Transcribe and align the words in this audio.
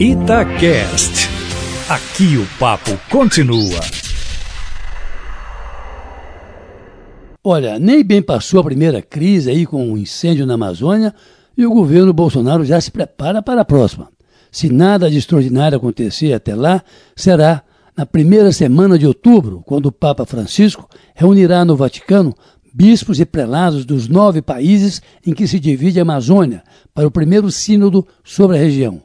Itacast. 0.00 1.28
Aqui 1.88 2.36
o 2.36 2.44
papo 2.58 2.90
continua. 3.08 3.80
Olha, 7.44 7.78
nem 7.78 8.02
bem 8.02 8.20
passou 8.20 8.58
a 8.58 8.64
primeira 8.64 9.00
crise 9.00 9.50
aí 9.50 9.64
com 9.64 9.88
o 9.88 9.92
um 9.92 9.96
incêndio 9.96 10.46
na 10.46 10.54
Amazônia 10.54 11.14
e 11.56 11.64
o 11.64 11.72
governo 11.72 12.12
Bolsonaro 12.12 12.64
já 12.64 12.80
se 12.80 12.90
prepara 12.90 13.40
para 13.40 13.60
a 13.60 13.64
próxima. 13.64 14.08
Se 14.50 14.68
nada 14.68 15.08
de 15.08 15.16
extraordinário 15.16 15.78
acontecer 15.78 16.32
até 16.32 16.56
lá, 16.56 16.82
será 17.14 17.62
na 17.96 18.04
primeira 18.04 18.50
semana 18.50 18.98
de 18.98 19.06
outubro, 19.06 19.62
quando 19.64 19.86
o 19.86 19.92
Papa 19.92 20.26
Francisco 20.26 20.88
reunirá 21.14 21.64
no 21.64 21.76
Vaticano 21.76 22.34
bispos 22.74 23.20
e 23.20 23.24
prelados 23.24 23.84
dos 23.84 24.08
nove 24.08 24.42
países 24.42 25.00
em 25.24 25.32
que 25.32 25.46
se 25.46 25.60
divide 25.60 26.00
a 26.00 26.02
Amazônia 26.02 26.64
para 26.92 27.06
o 27.06 27.12
primeiro 27.12 27.48
sínodo 27.52 28.04
sobre 28.24 28.56
a 28.56 28.60
região. 28.60 29.00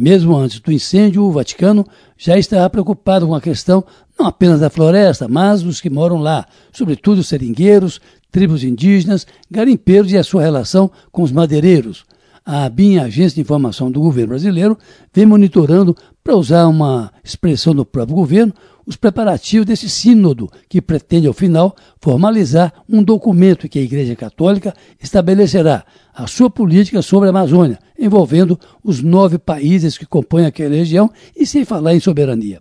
Mesmo 0.00 0.34
antes 0.34 0.60
do 0.60 0.72
incêndio, 0.72 1.22
o 1.22 1.30
Vaticano 1.30 1.86
já 2.16 2.38
estava 2.38 2.70
preocupado 2.70 3.26
com 3.26 3.34
a 3.34 3.40
questão 3.40 3.84
não 4.18 4.28
apenas 4.28 4.58
da 4.58 4.70
floresta, 4.70 5.28
mas 5.28 5.62
dos 5.62 5.78
que 5.78 5.90
moram 5.90 6.16
lá, 6.16 6.46
sobretudo 6.72 7.22
seringueiros, 7.22 8.00
tribos 8.32 8.64
indígenas, 8.64 9.26
garimpeiros 9.50 10.10
e 10.10 10.16
a 10.16 10.24
sua 10.24 10.40
relação 10.40 10.90
com 11.12 11.22
os 11.22 11.30
madeireiros. 11.30 12.06
A 12.46 12.64
ABIN, 12.64 12.96
a 12.96 13.04
Agência 13.04 13.34
de 13.34 13.42
Informação 13.42 13.90
do 13.90 14.00
Governo 14.00 14.30
Brasileiro, 14.30 14.78
vem 15.12 15.26
monitorando, 15.26 15.94
para 16.22 16.36
usar 16.36 16.66
uma 16.66 17.12
expressão 17.24 17.74
do 17.74 17.84
próprio 17.84 18.16
governo, 18.16 18.52
os 18.86 18.96
preparativos 18.96 19.66
desse 19.66 19.88
sínodo, 19.88 20.50
que 20.68 20.82
pretende, 20.82 21.26
ao 21.26 21.32
final, 21.32 21.76
formalizar 22.00 22.72
um 22.88 23.02
documento 23.02 23.68
que 23.68 23.78
a 23.78 23.82
Igreja 23.82 24.16
Católica 24.16 24.74
estabelecerá 25.00 25.84
a 26.14 26.26
sua 26.26 26.50
política 26.50 27.00
sobre 27.00 27.28
a 27.28 27.30
Amazônia, 27.30 27.78
envolvendo 27.98 28.58
os 28.82 29.02
nove 29.02 29.38
países 29.38 29.96
que 29.96 30.06
compõem 30.06 30.46
aquela 30.46 30.74
região 30.74 31.10
e 31.36 31.46
sem 31.46 31.64
falar 31.64 31.94
em 31.94 32.00
soberania. 32.00 32.60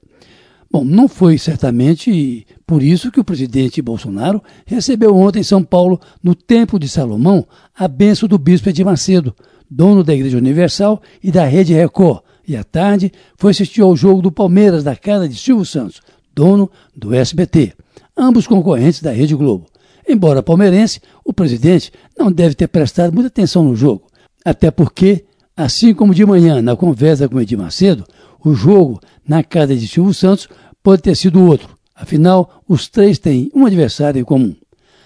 Bom, 0.71 0.85
não 0.85 1.07
foi 1.07 1.39
certamente 1.39 2.45
por 2.67 2.83
isso 2.83 3.11
que 3.11 3.19
o 3.19 3.23
presidente 3.23 3.81
Bolsonaro 3.81 4.41
recebeu 4.67 5.15
ontem 5.15 5.39
em 5.39 5.43
São 5.43 5.63
Paulo, 5.63 5.99
no 6.21 6.35
Templo 6.35 6.77
de 6.77 6.87
Salomão, 6.87 7.47
a 7.75 7.87
benção 7.87 8.29
do 8.29 8.37
bispo 8.37 8.69
Edir 8.69 8.85
Macedo, 8.85 9.33
dono 9.67 10.03
da 10.03 10.13
Igreja 10.13 10.37
Universal 10.37 11.01
e 11.23 11.31
da 11.31 11.43
Rede 11.45 11.73
Record, 11.73 12.21
e 12.49 12.57
à 12.57 12.63
tarde 12.63 13.11
foi 13.37 13.51
assistir 13.51 13.81
ao 13.81 13.95
jogo 13.95 14.23
do 14.23 14.31
Palmeiras 14.31 14.83
da 14.83 14.95
casa 14.95 15.29
de 15.29 15.35
Silvio 15.35 15.63
Santos, 15.63 16.01
dono 16.33 16.69
do 16.95 17.13
SBT, 17.13 17.73
ambos 18.17 18.47
concorrentes 18.47 19.03
da 19.03 19.11
Rede 19.11 19.35
Globo. 19.35 19.67
Embora 20.07 20.41
palmeirense, 20.41 20.99
o 21.23 21.31
presidente 21.31 21.91
não 22.17 22.31
deve 22.31 22.55
ter 22.55 22.67
prestado 22.67 23.13
muita 23.13 23.27
atenção 23.27 23.63
no 23.63 23.75
jogo, 23.75 24.07
até 24.43 24.71
porque, 24.71 25.25
assim 25.55 25.93
como 25.93 26.15
de 26.15 26.25
manhã 26.25 26.59
na 26.59 26.75
conversa 26.75 27.29
com 27.29 27.39
Edir 27.39 27.55
Macedo, 27.55 28.03
o 28.43 28.55
jogo 28.55 28.99
na 29.27 29.43
casa 29.43 29.75
de 29.75 29.87
Silvio 29.87 30.13
Santos 30.13 30.49
pode 30.81 31.03
ter 31.03 31.15
sido 31.15 31.45
outro. 31.45 31.77
Afinal, 31.93 32.63
os 32.67 32.87
três 32.87 33.19
têm 33.19 33.51
um 33.53 33.67
adversário 33.67 34.19
em 34.19 34.23
comum. 34.23 34.55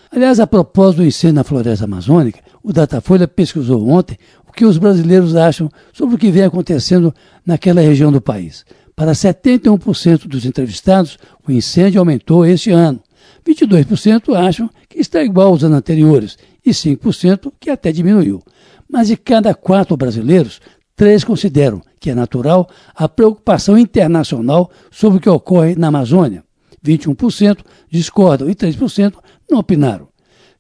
Aliás, 0.10 0.40
a 0.40 0.48
propósito 0.48 0.98
do 0.98 1.06
incêndio 1.06 1.36
na 1.36 1.44
floresta 1.44 1.84
amazônica, 1.84 2.40
o 2.64 2.72
Datafolha 2.72 3.28
pesquisou 3.28 3.90
ontem 3.90 4.18
o 4.54 4.56
que 4.56 4.66
os 4.66 4.78
brasileiros 4.78 5.36
acham 5.36 5.68
sobre 5.92 6.16
o 6.16 6.18
que 6.18 6.30
vem 6.30 6.44
acontecendo 6.44 7.14
naquela 7.44 7.82
região 7.82 8.12
do 8.12 8.22
país. 8.22 8.64
Para 8.96 9.14
71% 9.14 10.28
dos 10.28 10.46
entrevistados, 10.46 11.18
o 11.48 11.52
incêndio 11.52 12.00
aumentou 12.00 12.46
este 12.46 12.70
ano. 12.70 13.02
22% 13.46 14.36
acham 14.36 14.70
que 14.88 15.00
está 15.00 15.24
igual 15.24 15.48
aos 15.50 15.64
anos 15.64 15.80
anteriores 15.80 16.38
e 16.64 16.70
5% 16.70 17.52
que 17.60 17.72
até 17.72 17.92
diminuiu. 17.92 18.44
Mas 18.88 19.08
de 19.08 19.18
cada 19.18 19.56
quatro 19.56 19.98
brasileiros, 19.98 20.62
três 20.96 21.24
consideram 21.24 21.82
que 22.00 22.12
é 22.12 22.16
natural 22.16 22.70
a 22.96 23.10
preocupação 23.10 23.76
internacional 23.76 24.70
sobre 24.92 25.18
o 25.18 25.22
que 25.22 25.30
ocorre 25.30 25.76
na 25.76 25.88
Amazônia. 25.88 26.44
21% 26.86 27.58
discordam 27.90 28.48
e 28.48 28.54
3% 28.54 29.16
não 29.50 29.58
opinaram. 29.58 30.13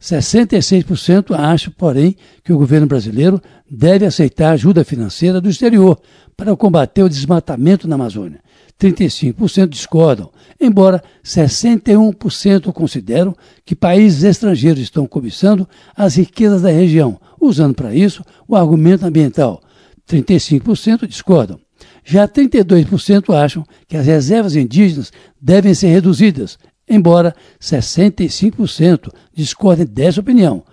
66% 0.03 1.33
acham, 1.33 1.73
porém, 1.77 2.17
que 2.43 2.51
o 2.51 2.57
governo 2.57 2.85
brasileiro 2.85 3.41
deve 3.71 4.05
aceitar 4.05 4.51
ajuda 4.51 4.83
financeira 4.83 5.39
do 5.39 5.49
exterior 5.49 5.97
para 6.35 6.55
combater 6.57 7.03
o 7.03 7.09
desmatamento 7.09 7.87
na 7.87 7.95
Amazônia. 7.95 8.41
35% 8.77 9.69
discordam, 9.69 10.29
embora 10.59 11.01
61% 11.23 12.73
consideram 12.73 13.33
que 13.63 13.73
países 13.73 14.23
estrangeiros 14.23 14.81
estão 14.81 15.07
cobiçando 15.07 15.65
as 15.95 16.15
riquezas 16.15 16.63
da 16.63 16.69
região, 16.69 17.17
usando 17.39 17.73
para 17.73 17.95
isso 17.95 18.25
o 18.45 18.57
argumento 18.57 19.05
ambiental. 19.05 19.61
35% 20.05 21.07
discordam. 21.07 21.57
Já 22.03 22.27
32% 22.27 23.33
acham 23.33 23.65
que 23.87 23.95
as 23.95 24.05
reservas 24.05 24.57
indígenas 24.57 25.13
devem 25.41 25.73
ser 25.73 25.87
reduzidas, 25.87 26.57
embora 26.89 27.35
65% 27.61 29.11
discordem 29.33 29.85
dessa 29.85 30.21
opinião. 30.21 30.63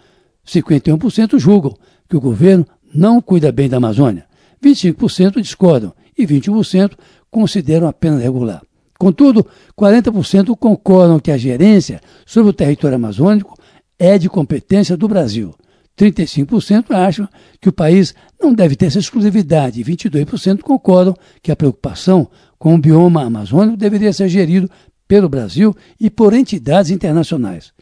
51% 0.47 1.38
julgam 1.38 1.76
que 2.09 2.16
o 2.16 2.21
governo 2.21 2.66
não 2.93 3.21
cuida 3.21 3.53
bem 3.53 3.69
da 3.69 3.76
Amazônia. 3.76 4.26
25% 4.62 5.41
discordam 5.41 5.93
e 6.16 6.26
21% 6.26 6.93
consideram 7.31 7.87
apenas 7.87 8.22
regular. 8.22 8.62
Contudo, 8.99 9.47
40% 9.78 10.54
concordam 10.59 11.19
que 11.19 11.31
a 11.31 11.38
gerência 11.38 12.00
sobre 12.26 12.50
o 12.50 12.53
território 12.53 12.97
amazônico 12.97 13.56
é 13.99 14.19
de 14.19 14.28
competência 14.28 14.97
do 14.97 15.09
Brasil. 15.09 15.54
35% 15.97 16.91
acham 16.91 17.28
que 17.60 17.69
o 17.69 17.72
país 17.72 18.15
não 18.41 18.54
deve 18.54 18.75
ter 18.75 18.87
essa 18.87 18.99
exclusividade 18.99 19.81
e 19.81 19.84
22% 19.84 20.60
concordam 20.60 21.15
que 21.43 21.53
a 21.53 21.56
preocupação 21.56 22.28
com 22.59 22.75
o 22.75 22.78
bioma 22.78 23.22
amazônico 23.22 23.76
deveria 23.76 24.12
ser 24.12 24.28
gerido 24.28 24.70
pelo 25.10 25.28
Brasil 25.28 25.76
e 25.98 26.09
por 26.09 26.32
entidades 26.32 26.93
internacionais. 26.93 27.72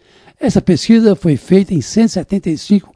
Essa 0.41 0.63
pesquisa 0.63 1.15
foi 1.15 1.37
feita 1.37 1.75
em 1.75 1.83
175 1.83 2.91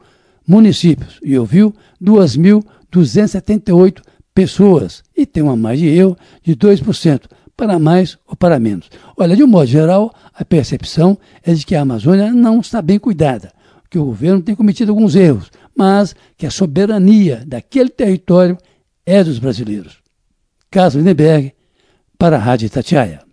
municípios 0.48 1.20
e 1.22 1.38
ouviu 1.38 1.75
2.278 2.03 4.00
pessoas 4.34 5.03
e 5.15 5.26
tem 5.26 5.42
uma 5.42 5.54
margem 5.54 5.91
de 5.91 5.98
erro 5.98 6.16
de 6.42 6.56
2%, 6.56 7.25
para 7.54 7.78
mais 7.78 8.16
ou 8.26 8.34
para 8.34 8.59
menos. 8.59 8.88
Olha, 9.19 9.37
de 9.37 9.44
um 9.44 9.47
modo 9.47 9.66
geral, 9.66 10.15
a 10.32 10.42
percepção 10.47 11.19
é 11.44 11.53
de 11.53 11.66
que 11.66 11.75
a 11.75 11.82
Amazônia 11.82 12.32
não 12.32 12.59
está 12.60 12.81
bem 12.81 12.98
cuidada, 12.98 13.53
que 13.91 13.98
o 13.98 14.06
governo 14.06 14.41
tem 14.41 14.54
cometido 14.54 14.92
alguns 14.92 15.15
erros, 15.15 15.50
mas 15.76 16.16
que 16.38 16.47
a 16.47 16.50
soberania 16.50 17.44
daquele 17.47 17.91
território 17.91 18.56
é 19.04 19.22
dos 19.22 19.38
brasileiros. 19.38 19.98
Carlos 20.71 20.94
Lindenberg, 20.94 21.53
para 22.16 22.37
a 22.37 22.41
Rádio 22.41 22.65
Itatiaia. 22.65 23.31